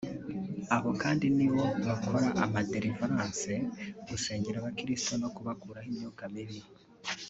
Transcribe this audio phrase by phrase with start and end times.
[0.75, 3.53] Abo kandi ni bo bakora ama Delivrance
[4.09, 6.59] (gusengera abakristo no kubakuraho imyuka mibi)